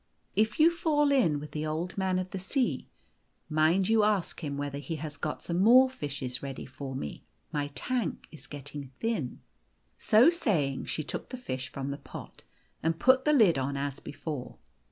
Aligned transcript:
If 0.35 0.59
you 0.59 0.71
fall 0.71 1.11
in 1.11 1.39
with 1.39 1.51
the 1.51 1.63
Old 1.67 1.95
Man 1.95 2.17
of 2.17 2.31
the 2.31 2.39
Sea, 2.39 2.87
niind 3.51 3.87
you 3.87 4.03
ask 4.03 4.43
him 4.43 4.57
whether 4.57 4.79
he 4.79 4.95
has 4.95 5.13
not 5.17 5.21
got 5.21 5.43
some 5.43 5.59
more 5.61 5.91
fishes 5.91 6.41
ready 6.41 6.65
for 6.65 6.95
me. 6.95 7.23
My 7.51 7.67
tank 7.75 8.25
is 8.31 8.47
getting 8.47 8.89
thin." 8.99 9.41
So 9.99 10.31
saying, 10.31 10.85
she 10.85 11.03
took 11.03 11.29
the 11.29 11.37
fish 11.37 11.69
from 11.69 11.91
the 11.91 11.99
pot, 11.99 12.41
and 12.81 12.97
put 12.97 13.25
the 13.25 13.31
lid 13.33 13.59
on 13.59 13.77
as 13.77 13.99
before. 13.99 14.57